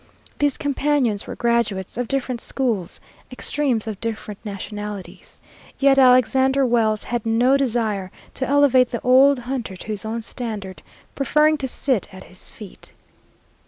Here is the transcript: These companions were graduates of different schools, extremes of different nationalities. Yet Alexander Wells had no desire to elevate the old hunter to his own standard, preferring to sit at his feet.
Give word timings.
These 0.39 0.57
companions 0.57 1.27
were 1.27 1.35
graduates 1.35 1.95
of 1.95 2.07
different 2.07 2.41
schools, 2.41 2.99
extremes 3.31 3.85
of 3.85 4.01
different 4.01 4.39
nationalities. 4.43 5.39
Yet 5.77 5.99
Alexander 5.99 6.65
Wells 6.65 7.03
had 7.03 7.23
no 7.23 7.55
desire 7.55 8.09
to 8.33 8.47
elevate 8.47 8.89
the 8.89 9.01
old 9.03 9.37
hunter 9.37 9.75
to 9.75 9.85
his 9.89 10.03
own 10.03 10.23
standard, 10.23 10.81
preferring 11.13 11.55
to 11.59 11.67
sit 11.67 12.11
at 12.11 12.23
his 12.23 12.49
feet. 12.49 12.93